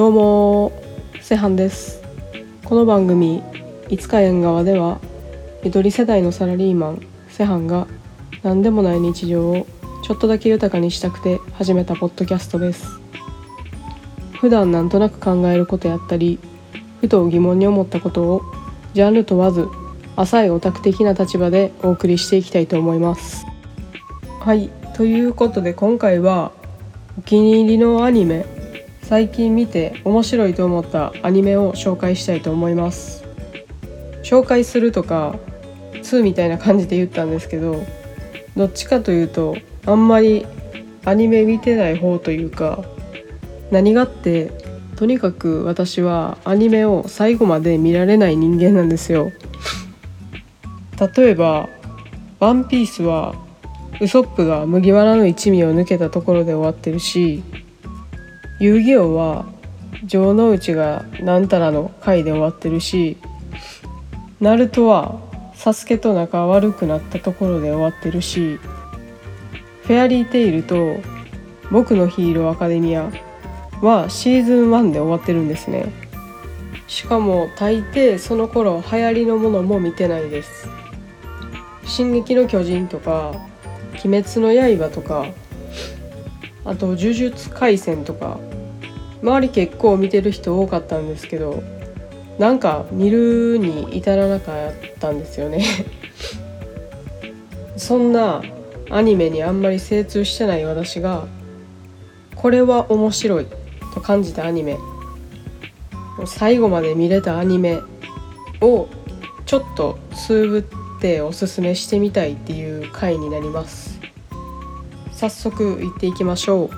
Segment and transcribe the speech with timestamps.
[0.00, 0.72] どうも
[1.20, 2.02] セハンです。
[2.64, 3.42] この番組
[3.90, 4.98] 「いつか縁側」では
[5.62, 7.86] 緑世代のサラリーマンセハンが
[8.42, 9.66] 何でもない日常を
[10.02, 12.98] ちょっとだけ豊かにしたくて始めたポッドキャストです。
[14.40, 16.38] 普段なんとなく考えることやったり
[17.02, 18.40] ふと疑問に思ったことを
[18.94, 19.68] ジャンル問わず
[20.16, 23.44] 浅いオタク的な立場でお送りしていきたいと思います。
[24.40, 26.52] はいということで今回は
[27.18, 28.59] お気に入りのアニメ
[29.10, 33.24] 最近見て面白いと思ったアニメを紹介したいと思います。
[34.22, 35.34] 紹介するとか
[35.94, 37.84] 2みたいな感じで言ったんですけど
[38.56, 40.46] どっちかというとあんまり
[41.04, 42.84] アニメ見てない方というか
[43.72, 44.52] 何がって
[44.94, 49.32] とにかく私はアニメを最後まで見られない人間なんですよ。
[51.16, 51.68] 例えば
[52.38, 53.34] 「ワンピースは
[54.00, 57.42] ウソップが麦わらの一味を抜けたところで終わってるし
[58.60, 59.46] 遊戯王は
[60.06, 63.16] 城之内がなんたらの回で終わってるし
[64.40, 65.20] ナルトは
[65.54, 68.58] サスケと仲悪くなったところで終わってるし
[69.82, 70.96] フェアリーテイルと
[71.72, 73.10] 僕のヒーローアカデミア
[73.82, 76.10] はシーズン1で終わってるんですね。
[76.90, 80.68] しかも大抵その頃流行りのものも見てないです
[81.86, 83.32] 「進撃の巨人」とか
[84.04, 85.26] 「鬼滅の刃」とか
[86.64, 88.40] あと「呪術廻戦」とか
[89.22, 91.62] 周り結構見てる人多かったんですけど
[92.38, 95.64] なんか見るに至らなかったんですよね。
[97.76, 98.42] そんな
[98.88, 101.26] アニメにあんまり精通してない私が
[102.34, 103.46] これは面白い
[103.94, 104.78] と感じたアニメ。
[106.26, 107.78] 最後まで見れたアニメ
[108.60, 108.88] を
[109.46, 114.00] ちょっとつぶっておすすめしてみたいっていう回になります。
[115.12, 116.70] 早速行っていきましょう、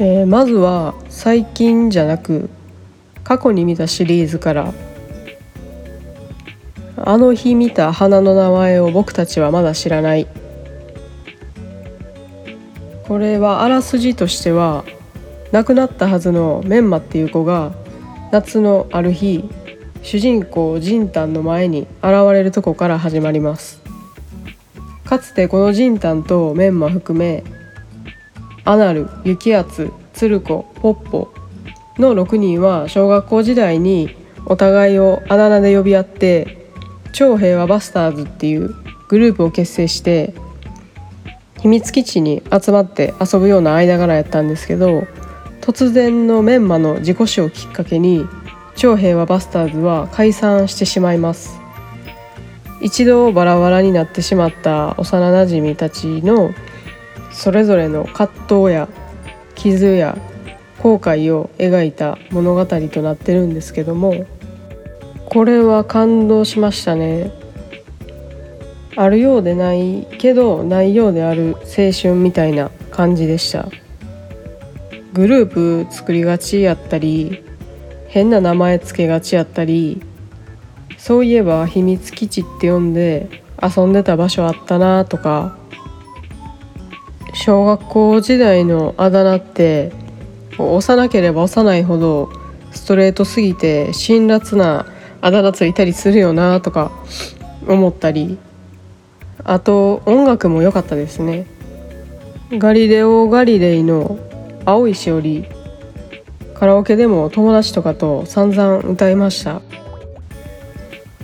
[0.00, 2.50] えー、まずは最近じゃなく
[3.22, 4.74] 過去に見たシリーズから
[6.96, 10.26] あの日見た花の名前を僕たちはまだ知らない。
[13.06, 14.84] これはあらすじとしては
[15.52, 17.72] 亡くなったはずのメンマっていう子が
[18.32, 19.44] 夏のある日
[20.02, 23.82] 主人公ジンタンの前に現れるとこから始まります。
[25.04, 27.44] かつてこのジンタンとメンマ含め
[28.64, 31.32] アナル、ユキアツ、ツルコ、ポッポ
[31.98, 34.16] の6人は小学校時代に
[34.46, 36.70] お互いをあだ名で呼び合って
[37.12, 38.74] 超平和バスターズっていう
[39.08, 40.34] グループを結成して
[41.60, 45.04] 秘密基地に集まって遊ぶような間柄やったんですけど
[45.60, 48.26] 突然のメンマの自己死をきっかけに
[48.76, 51.60] 超平和バスターズは解散してしまいます。
[52.82, 56.52] 一度バラバラになってしまった幼なじみたちの
[57.34, 58.88] それぞれの葛藤や
[59.54, 60.16] 傷や
[60.78, 64.24] 後悔を描いた物語となってるんですけども
[65.26, 67.32] これは感動しましたね。
[68.96, 73.68] あるようでないけどないようである青春みたいな感じでした。
[75.12, 77.42] グループ作りがちやったり
[78.08, 80.02] 変な名前つけがちやったり
[80.98, 85.56] そういえば秘密基地って呼んで遊んでた場所あったなとか
[87.44, 89.92] 小学校時代のあだ名って
[90.56, 92.32] 幼ければ幼いほど
[92.72, 94.86] ストレートすぎて辛辣な
[95.20, 96.90] あだ名ついたりするよなとか
[97.68, 98.38] 思ったり。
[99.44, 101.46] あと音楽も良かったですね。
[102.52, 104.18] ガリレオ・ガリレイの
[104.64, 105.44] 「青いしおり」
[106.54, 109.60] カラオケでも友達とかと散々歌いました。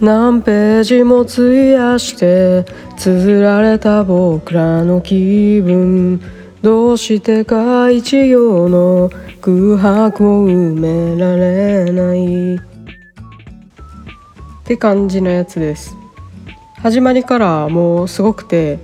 [0.00, 2.64] 何ページも費やして
[2.96, 6.22] 綴られた僕らの気分。
[6.62, 9.10] どうしてか一行の
[9.42, 12.56] 空白を埋められない。
[12.56, 12.58] っ
[14.64, 15.94] て感じのやつです。
[16.78, 18.78] 始まりからもうすごくて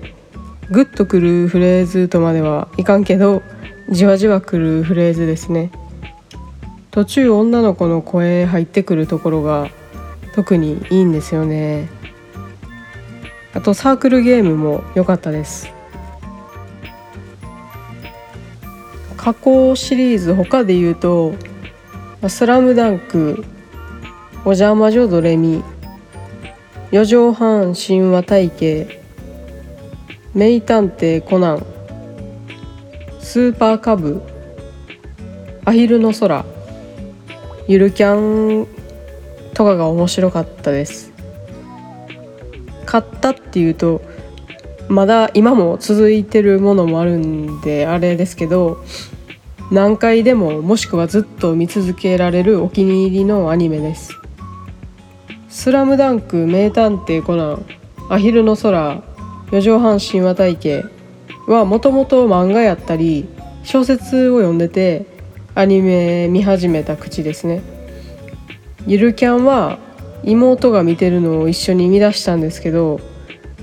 [0.70, 3.40] グッとくるフレーズとまではいかんけど
[3.88, 5.70] じわじわくるフレーズですね。
[6.90, 9.70] 途中女の子の声入ってくるところが
[10.36, 11.88] 特にいいんですよね。
[13.54, 15.72] あとサークルゲームも良かったです。
[19.16, 21.34] 過去シリーズ他で言うと
[22.28, 23.44] 「スラムダンク
[24.44, 25.64] お邪魔女ドレミ」
[26.92, 29.00] 「四畳半神話体系」
[30.34, 31.66] 「名探偵コナン」
[33.20, 34.20] 「スーパーカブ」
[35.64, 36.44] 「アヒルの空」
[37.66, 38.68] 「ゆるキャン」
[39.56, 41.12] とかが面白かったです。
[42.84, 44.02] 買ったっていうと
[44.88, 48.84] まだ今も続いてるものもあるんであれですけど
[49.72, 54.12] 何回でももしくはずっと見続けられるお気に入りのアニメです
[55.50, 57.66] 「スラムダンク名探偵コナン」
[58.08, 59.02] 「アヒルの空」
[59.50, 60.84] 「四畳半神話体系」
[61.48, 63.26] はもともと漫画やったり
[63.64, 65.06] 小説を読んでて
[65.56, 67.75] アニメ見始めた口ですね
[68.86, 69.78] ゆるキャンは
[70.22, 73.00] 妹が見てるのを一緒に見出したんですけど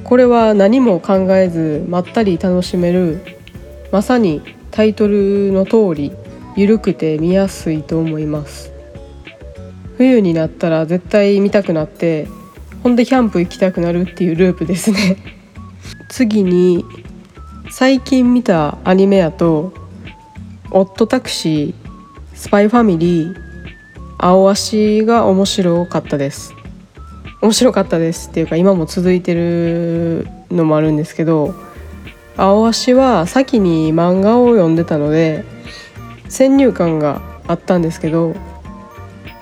[0.04, 3.22] これは何も考えずまったり楽しめる
[3.92, 4.42] まさに
[4.72, 6.12] タイトルの通り
[6.56, 8.72] 緩くて見やすいと思います。
[9.98, 12.28] 冬になったら絶対見たくなって
[12.82, 15.18] ほんでキャンプ行きたくなるっていうループですね。
[16.10, 16.84] 次に
[17.72, 19.74] 最近見たアニメやと
[20.72, 21.74] 「オットタクシー」
[22.34, 23.36] 「スパイファミリー」
[24.26, 26.54] 「青足」が面白かったです。
[27.42, 31.54] 面白かったですっていうか今も続いてるのもあるんですけど
[32.38, 35.44] 青足は先に漫画を読んでたので
[36.30, 38.34] 先入観があったんですけど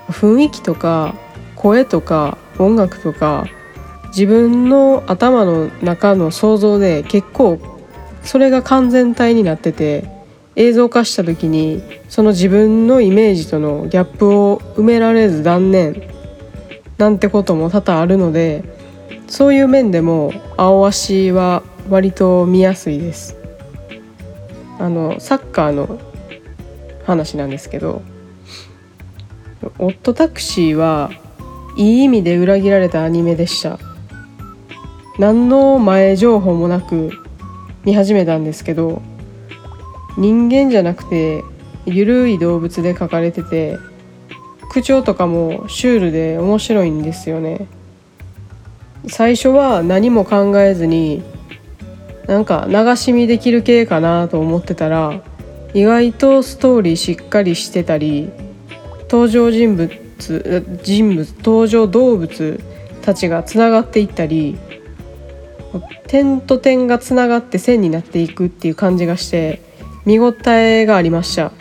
[0.08, 1.14] 雰囲気とか
[1.54, 3.46] 声とか音楽とか
[4.08, 7.60] 自分の頭の中の想像で結構
[8.24, 10.21] それが完全体になってて
[10.56, 16.02] 映像化した時にその自分のイメージとのギャップを埋められず断念
[16.98, 18.64] なんてことも多々あるので
[19.28, 23.36] そういう面でも青足は割と見やすいです。
[24.78, 25.98] あのサッカーの
[27.04, 28.02] 話なんですけど
[29.78, 31.10] オットタクシーは
[31.76, 33.78] いい意味で裏切られたアニメでした。
[35.18, 37.10] 何の前情報もなく
[37.84, 39.02] 見始めたんですけど
[40.16, 41.42] 人間じゃなくて
[41.86, 43.78] ゆるい動物で描かれてて
[44.70, 47.66] 口調とかもシュールで面白いんですよね。
[49.08, 51.22] 最初は何も考えずに
[52.26, 55.20] なんか流し見できる系かなと思ってたら
[55.74, 58.30] 意外とストーリーしっかりしてたり
[59.10, 59.90] 登場人物
[60.82, 62.60] 人物登場動物
[63.02, 64.56] たちがつながっていったり
[66.06, 69.60] 点と点がつながって線になっていくっていう感じがして
[70.04, 71.52] 見応えがありました。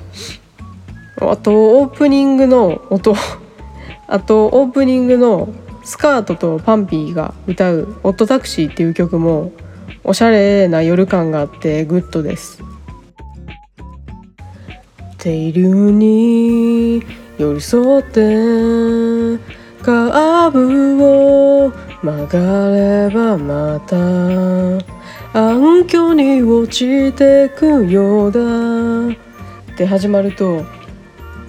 [1.20, 3.16] あとオープニングの音。
[4.08, 5.50] あとオープニングの
[5.84, 9.52] スカートと PUNPEE が歌う「オッドタクシー」っていう曲も
[10.04, 12.62] おしゃれな夜感があってグッドです。
[15.18, 17.04] テ流に
[17.38, 19.40] 寄り添って
[19.84, 21.72] カーブを
[22.02, 25.01] 曲がればまた
[25.34, 29.08] 暗渠に落ちてくようだ。
[29.08, 30.66] って始まると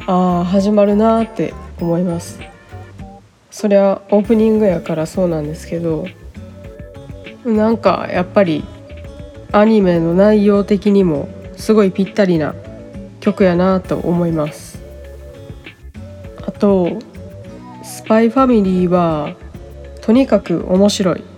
[0.07, 2.39] ああ始まるなって思います。
[3.51, 6.07] そりゃオープニングやからそうなんですけど
[7.45, 8.65] なんかやっぱり
[9.51, 12.55] アニメの内容的にもすごいぴったりな
[13.19, 14.81] 曲やなと思います。
[16.47, 16.99] あと
[17.83, 19.35] 「スパイファミリーは
[20.03, 21.32] とにかく面白い。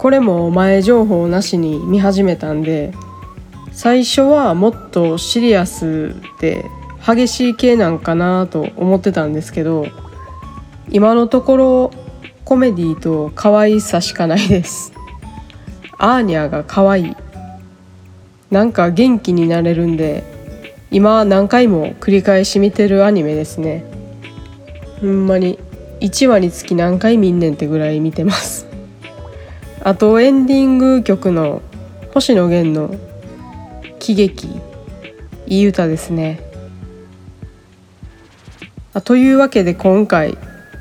[0.00, 2.94] これも前情報なしに見始めたんで
[3.70, 6.64] 最初はもっとシリアスで
[7.06, 9.86] 激しい系なんかなと思ってたんですけど
[10.88, 11.90] 今のところ
[12.46, 14.94] コメディと可愛さしかないです。
[15.98, 17.16] アーニャが可愛い。
[18.50, 20.24] なんか元気になれるんで
[20.90, 23.84] 今何回も繰り返し見てるアニメですね。
[25.02, 25.58] ほんまに。
[26.00, 28.69] 1話につき何回見んねんってぐらい見てます。
[29.82, 31.62] あとエンディング曲の
[32.12, 32.98] 星野源の
[33.98, 34.48] 喜劇
[35.46, 36.40] いい歌ですね。
[38.92, 40.36] あというわけで今回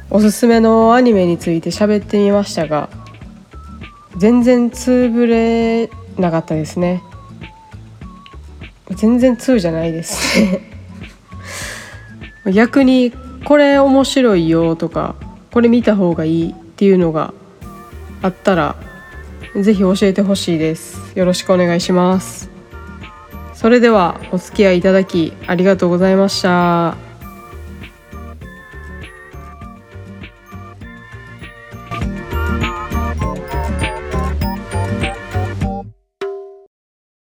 [0.10, 2.90] おすすめのアニメについて喋ってみましたが
[4.18, 7.02] 全然つぶれなかったですね。
[8.96, 10.62] 全然2じゃないですね。
[12.52, 13.14] 逆に
[13.46, 15.16] これ面白いよとか
[15.54, 17.34] これ見た方がいいっていうのが
[18.22, 18.76] あったら
[19.56, 21.12] ぜひ教えてほしいです。
[21.16, 22.50] よろしくお願いします。
[23.54, 27.09] それではお付き合いいただきありがとうございました。